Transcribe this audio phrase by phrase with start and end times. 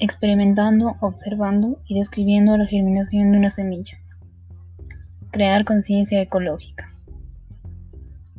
[0.00, 3.98] experimentando, observando y describiendo la germinación de una semilla.
[5.30, 6.88] Crear conciencia ecológica.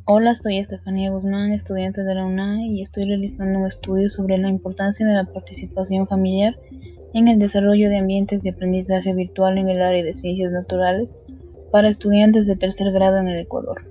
[0.05, 4.49] Hola, soy Estefanía Guzmán, estudiante de la UNAE y estoy realizando un estudio sobre la
[4.49, 6.57] importancia de la participación familiar
[7.13, 11.13] en el desarrollo de ambientes de aprendizaje virtual en el área de ciencias naturales
[11.71, 13.85] para estudiantes de tercer grado en el Ecuador.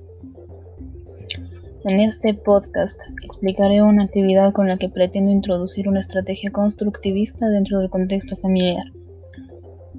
[1.83, 7.79] En este podcast explicaré una actividad con la que pretendo introducir una estrategia constructivista dentro
[7.79, 8.85] del contexto familiar.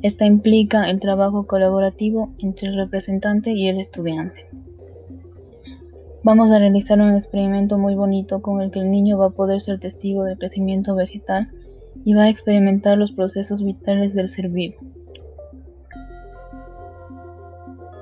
[0.04, 4.46] Esta implica el trabajo colaborativo entre el representante y el estudiante.
[6.22, 9.60] Vamos a realizar un experimento muy bonito con el que el niño va a poder
[9.60, 11.50] ser testigo del crecimiento vegetal
[12.06, 14.76] y va a experimentar los procesos vitales del ser vivo.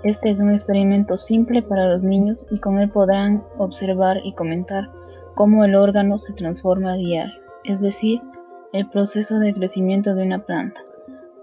[0.03, 4.89] Este es un experimento simple para los niños y con él podrán observar y comentar
[5.36, 7.33] cómo el órgano se transforma a diario,
[7.66, 8.22] es decir,
[8.72, 10.81] el proceso de crecimiento de una planta,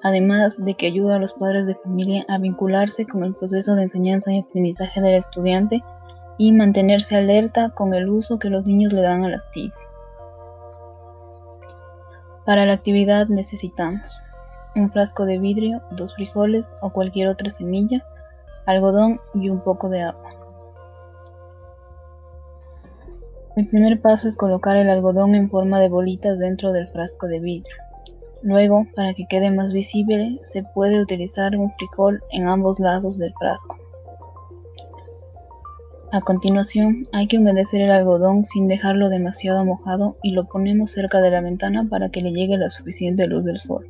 [0.03, 3.83] además de que ayuda a los padres de familia a vincularse con el proceso de
[3.83, 5.83] enseñanza y aprendizaje del estudiante
[6.39, 9.73] y mantenerse alerta con el uso que los niños le dan a las TIC.
[12.47, 14.19] Para la actividad necesitamos
[14.75, 18.05] un frasco de vidrio, dos frijoles o cualquier otra semilla,
[18.67, 20.31] algodón y un poco de agua.
[23.57, 27.41] El primer paso es colocar el algodón en forma de bolitas dentro del frasco de
[27.41, 27.75] vidrio.
[28.43, 33.33] Luego, para que quede más visible, se puede utilizar un frijol en ambos lados del
[33.33, 33.79] frasco.
[36.13, 41.21] A continuación, hay que humedecer el algodón sin dejarlo demasiado mojado y lo ponemos cerca
[41.21, 43.89] de la ventana para que le llegue la suficiente luz del sol.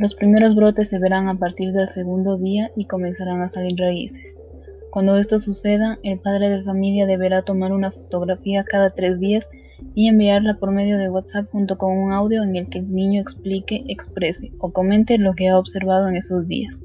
[0.00, 4.40] Los primeros brotes se verán a partir del segundo día y comenzarán a salir raíces.
[4.90, 9.46] Cuando esto suceda, el padre de familia deberá tomar una fotografía cada tres días
[9.94, 13.20] y enviarla por medio de WhatsApp junto con un audio en el que el niño
[13.20, 16.80] explique, exprese o comente lo que ha observado en esos días.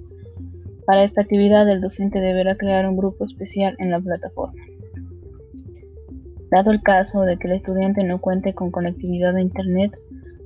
[0.86, 4.62] Para esta actividad el docente deberá crear un grupo especial en la plataforma.
[6.52, 9.98] Dado el caso de que el estudiante no cuente con conectividad a Internet,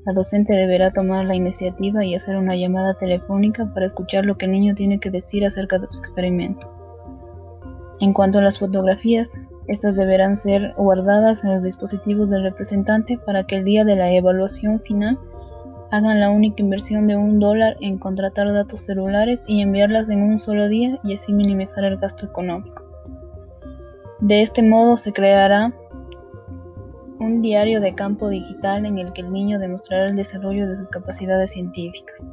[0.10, 4.46] la docente deberá tomar la iniciativa y hacer una llamada telefónica para escuchar lo que
[4.46, 6.68] el niño tiene que decir acerca de su experimento.
[8.00, 9.32] En cuanto a las fotografías,
[9.68, 14.12] estas deberán ser guardadas en los dispositivos del representante para que el día de la
[14.12, 15.20] evaluación final
[15.92, 20.40] hagan la única inversión de un dólar en contratar datos celulares y enviarlas en un
[20.40, 22.84] solo día y así minimizar el gasto económico.
[24.22, 25.72] De este modo se creará
[27.42, 31.52] diario de campo digital en el que el niño demostrará el desarrollo de sus capacidades
[31.52, 32.28] científicas.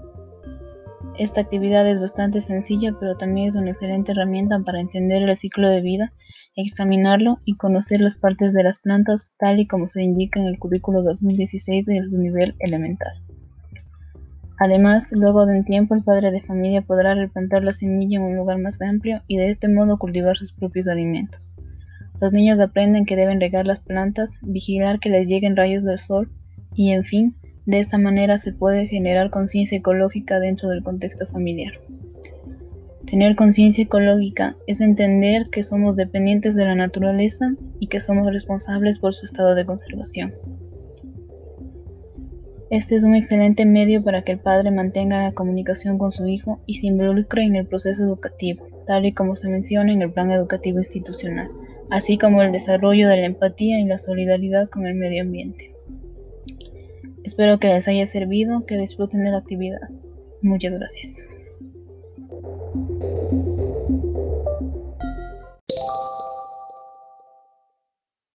[1.18, 5.70] Esta actividad es bastante sencilla, pero también es una excelente herramienta para entender el ciclo
[5.70, 6.12] de vida,
[6.56, 10.58] examinarlo y conocer las partes de las plantas tal y como se indica en el
[10.58, 13.14] currículo 2016 del nivel elemental.
[14.58, 18.36] Además, luego de un tiempo el padre de familia podrá replantar la semilla en un
[18.36, 21.52] lugar más amplio y de este modo cultivar sus propios alimentos.
[22.21, 26.31] Los niños aprenden que deben regar las plantas, vigilar que les lleguen rayos del sol
[26.75, 31.75] y, en fin, de esta manera se puede generar conciencia ecológica dentro del contexto familiar.
[33.04, 38.98] Tener conciencia ecológica es entender que somos dependientes de la naturaleza y que somos responsables
[38.98, 40.33] por su estado de conservación.
[42.71, 46.60] Este es un excelente medio para que el padre mantenga la comunicación con su hijo
[46.66, 50.33] y se involucre en el proceso educativo, tal y como se menciona en el plan
[50.33, 51.48] educativo institucional
[51.91, 55.72] así como el desarrollo de la empatía y la solidaridad con el medio ambiente.
[57.24, 59.80] Espero que les haya servido, que disfruten de la actividad.
[60.42, 61.22] Muchas gracias.